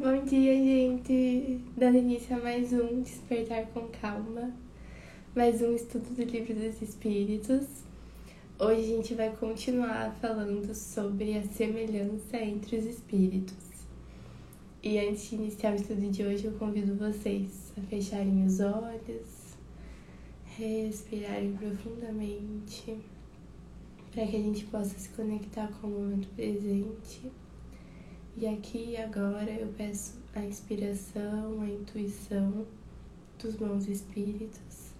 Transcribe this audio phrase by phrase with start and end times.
[0.00, 1.60] Bom dia, gente!
[1.76, 4.54] Dando início a mais um Despertar com Calma,
[5.34, 7.66] mais um estudo do Livro dos Espíritos.
[8.60, 13.56] Hoje a gente vai continuar falando sobre a semelhança entre os espíritos.
[14.84, 19.56] E antes de iniciar o estudo de hoje, eu convido vocês a fecharem os olhos,
[20.56, 22.96] respirarem profundamente,
[24.12, 27.32] para que a gente possa se conectar com o momento presente
[28.40, 32.64] e aqui agora eu peço a inspiração, a intuição
[33.36, 34.92] dos bons espíritos,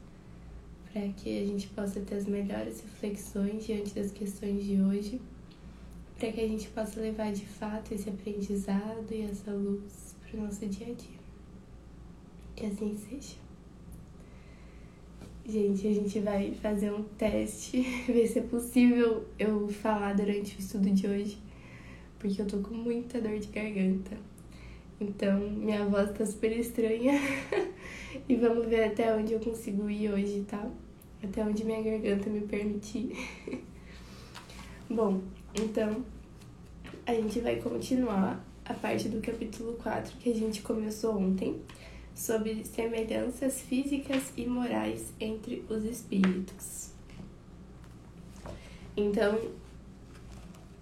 [0.92, 5.20] para que a gente possa ter as melhores reflexões diante das questões de hoje,
[6.19, 10.43] para que a gente possa levar de fato esse aprendizado e essa luz para o
[10.43, 11.18] nosso dia a dia.
[12.57, 13.37] Que assim seja.
[15.46, 20.59] Gente, a gente vai fazer um teste, ver se é possível eu falar durante o
[20.59, 21.48] estudo de hoje
[22.18, 24.16] porque eu tô com muita dor de garganta.
[25.00, 27.20] Então, minha voz tá super estranha.
[28.29, 30.68] e vamos ver até onde eu consigo ir hoje, tá?
[31.23, 33.12] Até onde minha garganta me permitir.
[34.90, 35.20] Bom,
[35.54, 36.04] então
[37.06, 41.60] a gente vai continuar a parte do capítulo 4 que a gente começou ontem,
[42.15, 46.90] sobre semelhanças físicas e morais entre os espíritos.
[48.96, 49.38] Então,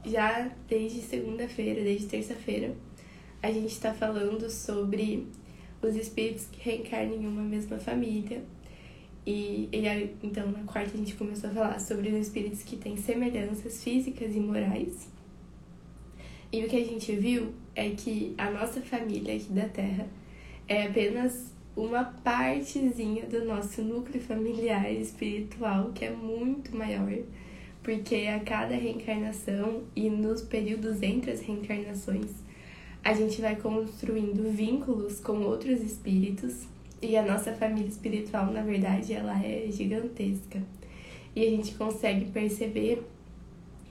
[0.07, 2.75] já desde segunda-feira, desde terça-feira,
[3.43, 5.27] a gente está falando sobre
[5.83, 8.43] os espíritos que reencarnam em uma mesma família.
[9.27, 12.97] E, e então, na quarta, a gente começou a falar sobre os espíritos que têm
[12.97, 15.09] semelhanças físicas e morais.
[16.53, 20.09] E o que a gente viu é que a nossa família aqui da Terra
[20.69, 27.13] é apenas uma partezinha do nosso núcleo familiar espiritual, que é muito maior
[27.87, 32.33] porque a cada reencarnação e nos períodos entre as reencarnações,
[33.05, 36.65] a gente vai construindo vínculos com outros espíritos
[37.01, 40.61] e a nossa família espiritual, na verdade, ela é gigantesca.
[41.37, 43.05] E a gente consegue perceber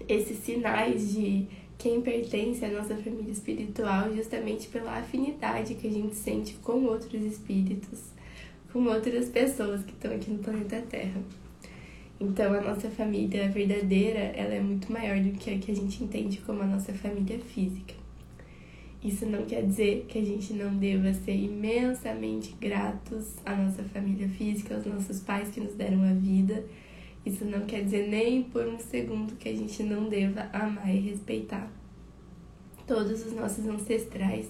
[0.10, 1.48] esses sinais de
[1.78, 7.24] quem pertence à nossa família espiritual justamente pela afinidade que a gente sente com outros
[7.24, 8.02] espíritos,
[8.74, 11.45] com outras pessoas que estão aqui no planeta Terra.
[12.20, 16.04] Então, a nossa família verdadeira, ela é muito maior do que a que a gente
[16.04, 17.94] entende como a nossa família física.
[19.04, 24.28] Isso não quer dizer que a gente não deva ser imensamente gratos à nossa família
[24.30, 26.66] física, aos nossos pais que nos deram a vida.
[27.26, 31.00] Isso não quer dizer nem por um segundo que a gente não deva amar e
[31.00, 31.72] respeitar
[32.88, 34.48] todos os nossos ancestrais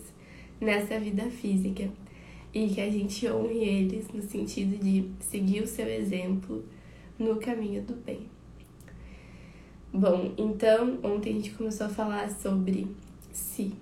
[0.61, 1.89] nessa vida física
[2.53, 6.63] e que a gente honre eles no sentido de seguir o seu exemplo
[7.17, 8.27] no caminho do bem.
[9.93, 12.87] Bom, então ontem a gente começou a falar sobre
[13.31, 13.73] si.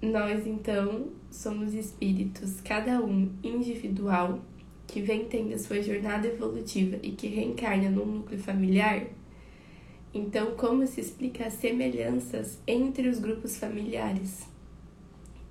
[0.00, 4.40] Nós então somos espíritos, cada um individual,
[4.86, 9.06] que vem tendo a sua jornada evolutiva e que reencarna num núcleo familiar.
[10.12, 14.48] Então, como se explica as semelhanças entre os grupos familiares?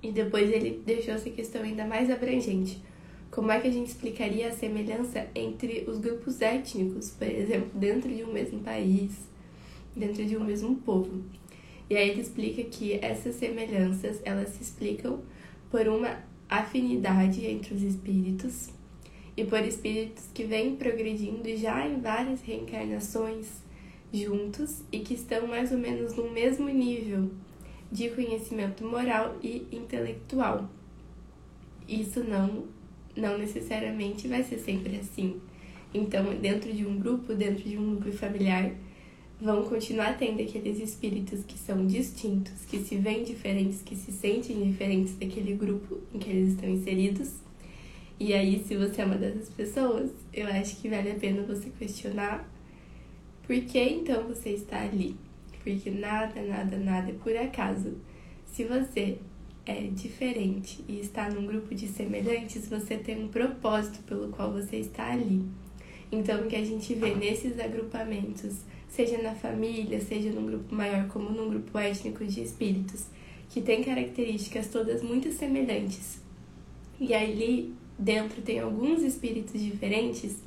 [0.02, 2.82] E depois ele deixou essa questão ainda mais abrangente
[3.32, 8.14] como é que a gente explicaria a semelhança entre os grupos étnicos, por exemplo, dentro
[8.14, 9.12] de um mesmo país,
[9.96, 11.24] dentro de um mesmo povo?
[11.90, 15.22] E aí ele explica que essas semelhanças, elas se explicam
[15.70, 16.18] por uma
[16.50, 18.70] afinidade entre os espíritos
[19.36, 23.48] e por espíritos que vêm progredindo já em várias reencarnações
[24.12, 27.30] juntos e que estão mais ou menos no mesmo nível
[27.92, 30.70] de conhecimento moral e intelectual.
[31.88, 32.66] Isso não
[33.18, 35.42] não necessariamente vai ser sempre assim.
[35.94, 38.72] Então, dentro de um grupo, dentro de um núcleo familiar,
[39.40, 44.64] vão continuar tendo aqueles espíritos que são distintos, que se veem diferentes, que se sentem
[44.64, 47.34] diferentes daquele grupo em que eles estão inseridos.
[48.20, 51.70] E aí, se você é uma dessas pessoas, eu acho que vale a pena você
[51.70, 52.50] questionar
[53.46, 55.16] por que então você está ali.
[55.64, 57.96] Porque nada, nada, nada é por acaso.
[58.48, 59.20] Se você
[59.68, 64.78] é diferente e está num grupo de semelhantes, você tem um propósito pelo qual você
[64.78, 65.44] está ali.
[66.10, 71.10] Então, o que a gente vê nesses agrupamentos, seja na família, seja num grupo maior,
[71.10, 73.08] como num grupo étnico de espíritos,
[73.50, 76.22] que tem características todas muito semelhantes,
[76.98, 80.38] e ali dentro tem alguns espíritos diferentes,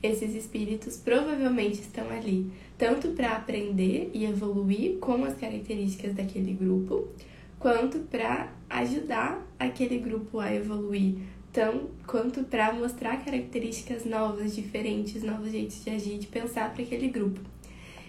[0.00, 7.08] esses espíritos provavelmente estão ali tanto para aprender e evoluir com as características daquele grupo,
[7.60, 11.16] quanto para ajudar aquele grupo a evoluir,
[11.52, 17.08] tão quanto para mostrar características novas, diferentes, novos jeitos de agir, de pensar para aquele
[17.08, 17.38] grupo.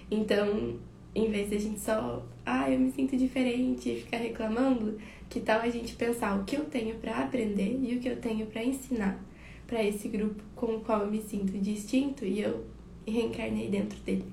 [0.10, 0.80] Então,
[1.14, 4.98] em vez de a gente só ah, eu me sinto diferente e ficar reclamando,
[5.30, 8.16] que tal a gente pensar o que eu tenho para aprender e o que eu
[8.16, 9.20] tenho para ensinar
[9.68, 12.66] para esse grupo com o qual eu me sinto distinto e eu
[13.08, 14.26] reencarnei dentro dele.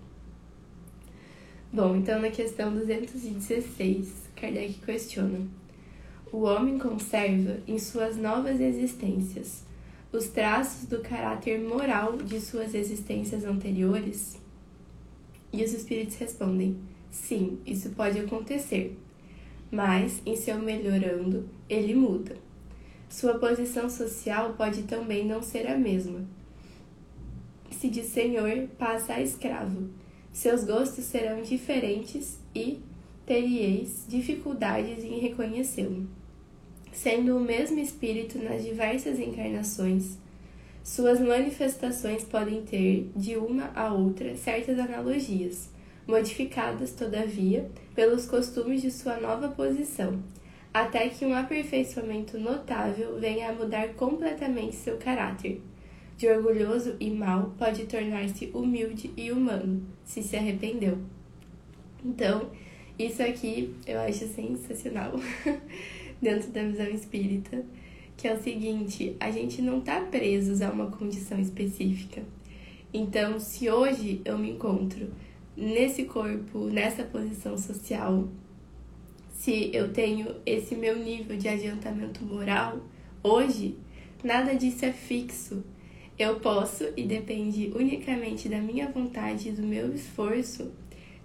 [1.73, 5.46] Bom, então na questão 216, Kardec questiona:
[6.32, 9.67] O homem conserva em suas novas existências
[10.11, 14.40] os traços do caráter moral de suas existências anteriores?
[15.52, 16.79] E os espíritos respondem:
[17.11, 18.96] Sim, isso pode acontecer,
[19.70, 22.37] mas em seu melhorando, ele muda.
[23.08, 26.25] Sua posição social pode também não ser a mesma.
[27.70, 29.88] Se de senhor passa a escravo,
[30.32, 32.81] seus gostos serão diferentes e
[33.29, 36.09] teríeis dificuldades em reconhecê-lo.
[36.91, 40.17] Sendo o mesmo espírito nas diversas encarnações,
[40.83, 45.69] suas manifestações podem ter, de uma a outra, certas analogias,
[46.07, 50.23] modificadas, todavia, pelos costumes de sua nova posição,
[50.73, 55.61] até que um aperfeiçoamento notável venha a mudar completamente seu caráter.
[56.17, 60.97] De orgulhoso e mau, pode tornar-se humilde e humano, se se arrependeu.
[62.03, 62.51] Então,
[62.99, 65.12] isso aqui eu acho sensacional
[66.21, 67.65] dentro da visão espírita
[68.19, 72.23] que é o seguinte: a gente não está presos a uma condição específica.
[72.93, 75.11] Então, se hoje eu me encontro
[75.56, 78.29] nesse corpo, nessa posição social,
[79.33, 82.81] se eu tenho esse meu nível de adiantamento moral,
[83.23, 83.77] hoje,
[84.23, 85.62] nada disso é fixo.
[86.19, 90.73] Eu posso, e depende unicamente da minha vontade e do meu esforço,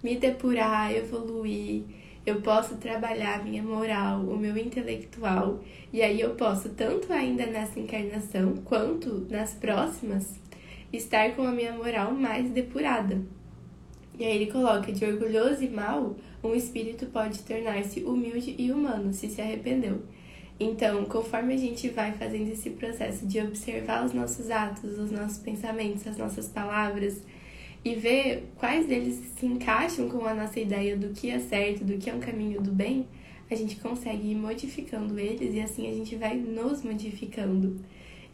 [0.04, 1.84] me depurar, evoluir,
[2.26, 5.62] eu posso trabalhar minha moral, o meu intelectual,
[5.92, 10.36] e aí eu posso, tanto ainda nessa encarnação quanto nas próximas,
[10.92, 13.22] estar com a minha moral mais depurada.
[14.18, 19.14] E aí ele coloca: de orgulhoso e mau, um espírito pode tornar-se humilde e humano
[19.14, 20.04] se se arrependeu.
[20.60, 25.40] Então, conforme a gente vai fazendo esse processo de observar os nossos atos, os nossos
[25.40, 27.22] pensamentos, as nossas palavras,
[27.84, 31.98] e ver quais deles se encaixam com a nossa ideia do que é certo, do
[31.98, 33.08] que é um caminho do bem,
[33.50, 37.80] a gente consegue ir modificando eles e assim a gente vai nos modificando.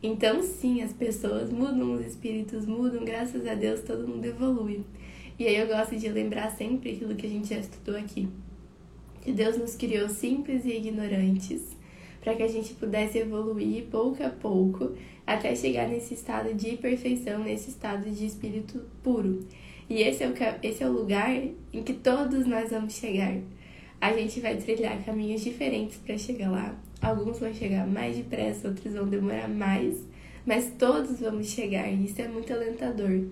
[0.02, 4.84] Então, sim, as pessoas mudam, os espíritos mudam, graças a Deus todo mundo evolui.
[5.38, 8.28] E aí eu gosto de lembrar sempre aquilo que a gente já estudou aqui.
[9.22, 11.79] Que Deus nos criou simples e ignorantes
[12.22, 14.94] para que a gente pudesse evoluir pouco a pouco
[15.26, 19.46] até chegar nesse estado de perfeição, nesse estado de espírito puro.
[19.90, 21.32] E esse é o, esse é o lugar
[21.74, 23.36] em que todos nós vamos chegar.
[24.00, 26.76] A gente vai trilhar caminhos diferentes para chegar lá.
[27.02, 30.04] Alguns vão chegar mais depressa, outros vão demorar mais,
[30.46, 33.26] mas todos vamos chegar e isso é muito alentador.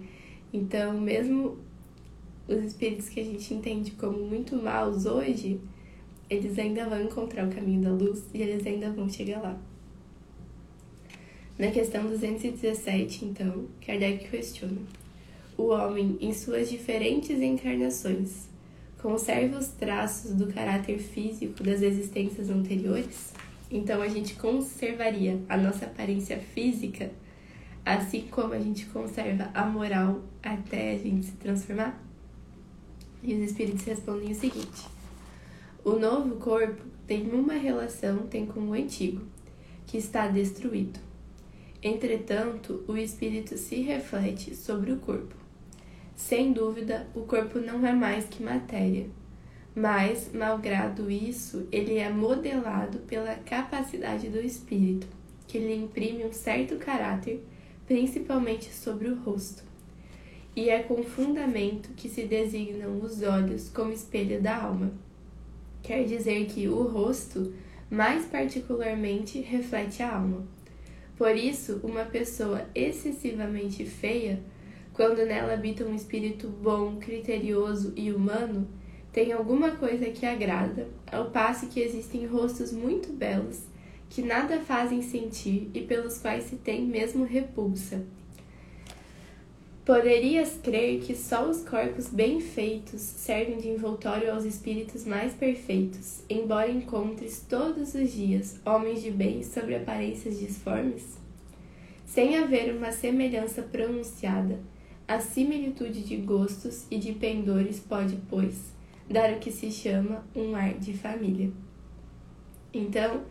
[0.54, 1.57] Então, mesmo
[2.48, 5.60] os espíritos que a gente entende como muito maus hoje,
[6.29, 9.57] eles ainda vão encontrar o caminho da luz e eles ainda vão chegar lá.
[11.57, 14.81] Na questão 217, então, Kardec questiona:
[15.57, 18.47] O homem, em suas diferentes encarnações,
[19.01, 23.33] conserva os traços do caráter físico das existências anteriores?
[23.71, 27.12] Então a gente conservaria a nossa aparência física,
[27.83, 32.01] assim como a gente conserva a moral até a gente se transformar?
[33.24, 34.96] E os espíritos respondem o seguinte:
[35.88, 39.22] o novo corpo tem uma relação tem com o antigo,
[39.86, 41.00] que está destruído.
[41.82, 45.34] Entretanto, o espírito se reflete sobre o corpo.
[46.13, 49.10] Sem dúvida, o corpo não é mais que matéria,
[49.74, 55.08] mas, malgrado isso, ele é modelado pela capacidade do espírito,
[55.48, 57.41] que lhe imprime um certo caráter,
[57.86, 59.63] principalmente sobre o rosto.
[60.53, 64.91] E é com fundamento que se designam os olhos como espelho da alma
[65.88, 67.53] quer dizer que o rosto,
[67.89, 70.46] mais particularmente, reflete a alma.
[71.17, 74.44] Por isso, uma pessoa excessivamente feia,
[74.91, 78.67] quando nela habita um espírito bom, criterioso e humano,
[79.13, 83.63] tem alguma coisa que agrada, ao passo que existem rostos muito belos
[84.10, 88.06] que nada fazem sentir e pelos quais se tem mesmo repulsa.
[89.88, 96.24] Poderias crer que só os corpos bem feitos servem de envoltório aos espíritos mais perfeitos,
[96.29, 101.17] embora encontres todos os dias homens de bem sobre aparências disformes?
[102.06, 104.60] Sem haver uma semelhança pronunciada,
[105.08, 108.74] a similitude de gostos e de pendores pode, pois,
[109.10, 111.50] dar o que se chama um ar de família.
[112.74, 113.22] Então,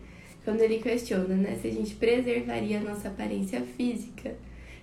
[0.43, 4.35] quando ele questiona né, se a gente preservaria a nossa aparência física,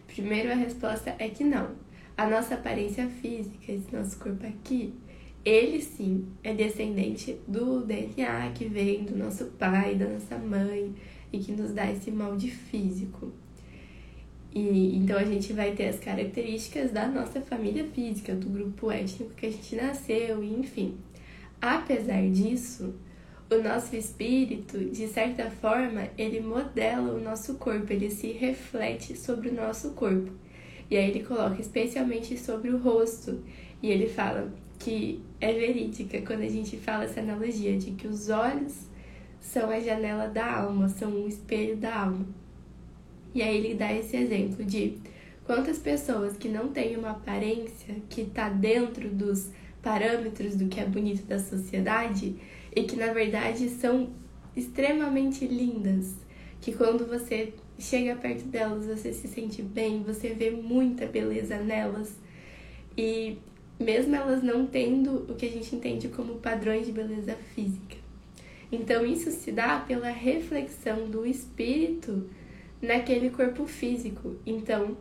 [0.06, 1.70] Primeiro, a resposta é que não.
[2.16, 4.94] A nossa aparência física, esse nosso corpo aqui,
[5.44, 10.94] ele sim é descendente do DNA que vem do nosso pai, da nossa mãe
[11.32, 13.32] e que nos dá esse molde físico.
[14.54, 19.34] E então a gente vai ter as características da nossa família física, do grupo étnico
[19.34, 20.96] que a gente nasceu, enfim.
[21.60, 22.94] Apesar disso,
[23.50, 29.48] o nosso espírito, de certa forma, ele modela o nosso corpo, ele se reflete sobre
[29.50, 30.32] o nosso corpo.
[30.90, 33.42] E aí ele coloca especialmente sobre o rosto.
[33.82, 38.28] E ele fala que é verídica quando a gente fala essa analogia de que os
[38.28, 38.86] olhos
[39.40, 42.26] são a janela da alma, são um espelho da alma.
[43.34, 44.98] E aí ele dá esse exemplo de
[45.44, 49.50] quantas pessoas que não têm uma aparência que está dentro dos
[49.82, 52.36] parâmetros do que é bonito da sociedade
[52.74, 54.10] e que na verdade são
[54.56, 56.14] extremamente lindas,
[56.60, 62.14] que quando você chega perto delas você se sente bem, você vê muita beleza nelas.
[62.96, 63.38] E
[63.78, 67.96] mesmo elas não tendo o que a gente entende como padrões de beleza física.
[68.70, 72.28] Então, isso se dá pela reflexão do espírito
[72.80, 74.36] naquele corpo físico.
[74.46, 74.96] Então,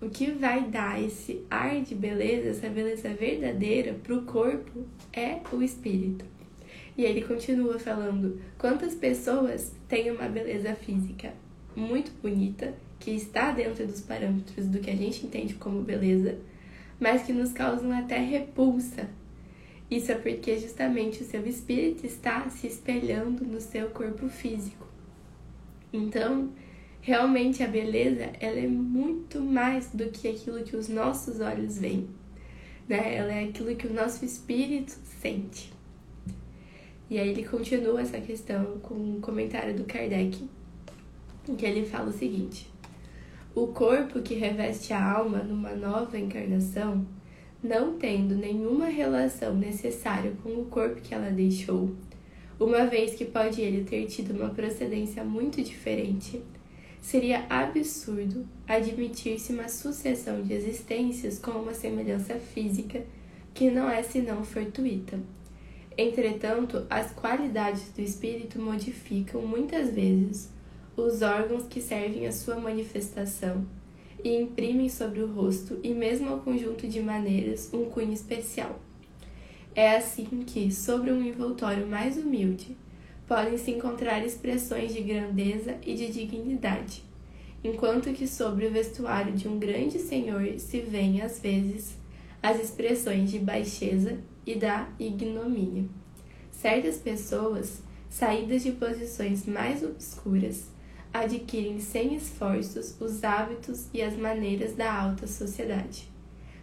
[0.00, 5.40] o que vai dar esse ar de beleza, essa beleza verdadeira para o corpo é
[5.52, 6.24] o espírito.
[7.00, 11.32] E ele continua falando: quantas pessoas têm uma beleza física
[11.74, 16.38] muito bonita, que está dentro dos parâmetros do que a gente entende como beleza,
[17.00, 19.08] mas que nos causam até repulsa.
[19.90, 24.86] Isso é porque justamente o seu espírito está se espelhando no seu corpo físico.
[25.90, 26.50] Então,
[27.00, 32.10] realmente a beleza ela é muito mais do que aquilo que os nossos olhos veem.
[32.86, 33.14] Né?
[33.14, 34.92] Ela é aquilo que o nosso espírito
[35.22, 35.79] sente.
[37.10, 40.48] E aí ele continua essa questão com um comentário do Kardec,
[41.48, 42.70] em que ele fala o seguinte:
[43.52, 47.04] o corpo que reveste a alma numa nova encarnação,
[47.60, 51.90] não tendo nenhuma relação necessária com o corpo que ela deixou,
[52.60, 56.40] uma vez que pode ele ter tido uma procedência muito diferente,
[57.00, 63.02] seria absurdo admitir-se uma sucessão de existências com uma semelhança física
[63.52, 65.18] que não é senão fortuita.
[65.96, 70.50] Entretanto, as qualidades do espírito modificam muitas vezes
[70.96, 73.66] os órgãos que servem à sua manifestação
[74.22, 78.80] e imprimem sobre o rosto e mesmo ao conjunto de maneiras um cunho especial.
[79.74, 82.76] É assim que, sobre um envoltório mais humilde,
[83.26, 87.04] podem se encontrar expressões de grandeza e de dignidade,
[87.62, 91.96] enquanto que sobre o vestuário de um grande senhor se veem às vezes
[92.42, 94.18] as expressões de baixeza
[94.50, 95.84] e da ignomínia.
[96.50, 100.66] Certas pessoas, saídas de posições mais obscuras,
[101.12, 106.08] adquirem sem esforços os hábitos e as maneiras da alta sociedade.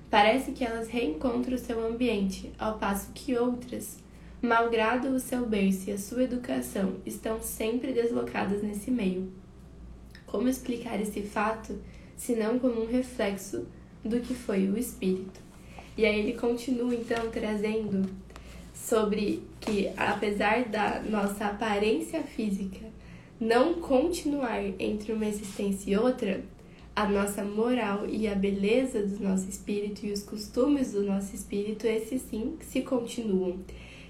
[0.09, 3.97] Parece que elas reencontram o seu ambiente, ao passo que outras,
[4.41, 9.31] malgrado o seu berço e a sua educação, estão sempre deslocadas nesse meio.
[10.25, 11.77] Como explicar esse fato,
[12.15, 13.65] senão como um reflexo
[14.03, 15.46] do que foi o espírito?
[15.97, 18.07] E aí ele continua então trazendo
[18.73, 22.85] sobre que, apesar da nossa aparência física
[23.39, 26.43] não continuar entre uma existência e outra,
[26.95, 31.85] a nossa moral e a beleza do nosso espírito e os costumes do nosso espírito,
[31.85, 33.59] esses sim se continuam.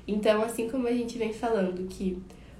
[0.08, 2.17] Então, assim como a gente vem falando que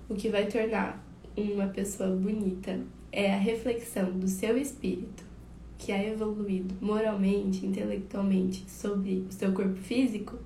[0.10, 1.02] o que vai tornar
[1.38, 2.80] uma pessoa bonita
[3.12, 5.24] é a reflexão do seu espírito,
[5.78, 10.38] que é evoluído moralmente, intelectualmente sobre o seu corpo físico,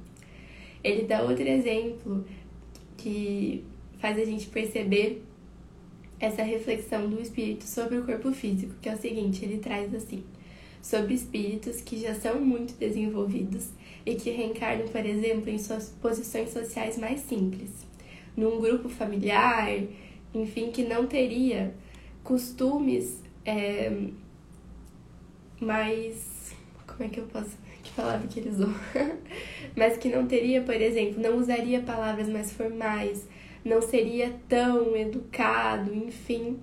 [0.83, 2.25] ele dá outro exemplo
[2.97, 3.63] que
[3.99, 5.23] faz a gente perceber
[6.19, 10.23] essa reflexão do espírito sobre o corpo físico, que é o seguinte, ele traz assim,
[10.81, 13.69] sobre espíritos que já são muito desenvolvidos
[14.05, 17.69] e que reencarnam, por exemplo, em suas posições sociais mais simples,
[18.35, 19.69] num grupo familiar,
[20.33, 21.73] enfim, que não teria
[22.23, 23.91] costumes é,
[25.63, 26.53] mais.
[26.85, 27.57] Como é que eu posso.
[27.83, 28.69] Que palavra que ele usou?
[29.75, 33.27] Mas que não teria, por exemplo, não usaria palavras mais formais,
[33.63, 36.59] não seria tão educado, enfim,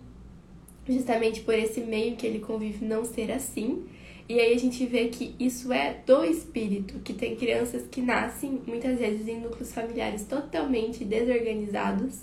[0.88, 3.84] justamente por esse meio que ele convive não ser assim.
[4.28, 8.60] E aí a gente vê que isso é do espírito, que tem crianças que nascem
[8.66, 12.20] muitas vezes em núcleos familiares totalmente desorganizados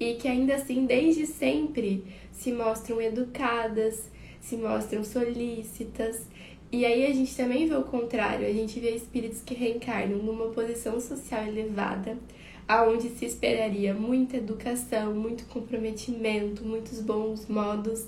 [0.00, 6.26] e que ainda assim, desde sempre, se mostram educadas, se mostram solícitas.
[6.70, 10.48] E aí a gente também vê o contrário, a gente vê espíritos que reencarnam numa
[10.48, 12.18] posição social elevada,
[12.66, 18.06] aonde se esperaria muita educação, muito comprometimento, muitos bons modos,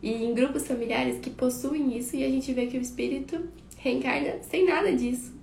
[0.00, 4.38] e em grupos familiares que possuem isso, e a gente vê que o espírito reencarna
[4.42, 5.35] sem nada disso.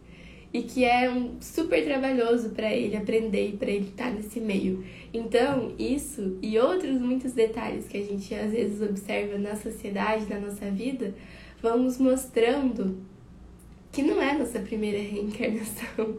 [0.53, 4.39] E que é um super trabalhoso para ele aprender e para ele estar tá nesse
[4.39, 4.86] meio.
[5.12, 10.39] Então, isso e outros muitos detalhes que a gente às vezes observa na sociedade, na
[10.39, 11.15] nossa vida,
[11.60, 13.03] vão nos mostrando
[13.91, 16.17] que não é nossa primeira reencarnação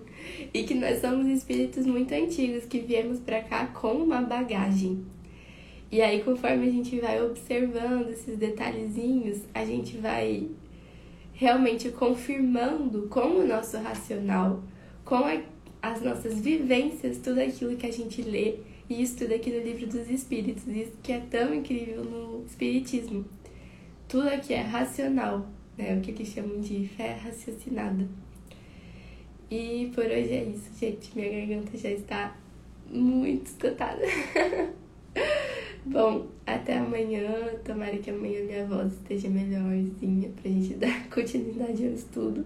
[0.52, 5.04] e que nós somos espíritos muito antigos que viemos para cá com uma bagagem.
[5.92, 10.48] E aí, conforme a gente vai observando esses detalhezinhos, a gente vai
[11.34, 14.62] realmente confirmando com o nosso racional,
[15.04, 15.42] com a,
[15.82, 20.08] as nossas vivências, tudo aquilo que a gente lê e estuda aqui no livro dos
[20.08, 20.66] Espíritos.
[20.66, 23.24] Isso que é tão incrível no Espiritismo.
[24.08, 25.96] Tudo aqui é racional, né?
[25.96, 28.06] O que eles chamam de fé raciocinada.
[29.50, 31.10] E por hoje é isso, gente.
[31.14, 32.36] Minha garganta já está
[32.90, 34.02] muito escutada.
[35.84, 37.54] Bom, até amanhã.
[37.64, 42.44] Tomara que amanhã minha voz esteja melhorzinha pra gente dar continuidade ao estudo.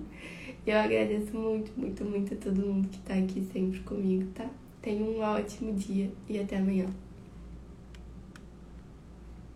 [0.67, 4.51] Eu agradeço muito, muito, muito a todo mundo que tá aqui sempre comigo, tá?
[4.83, 6.87] Tenha um ótimo dia e até amanhã.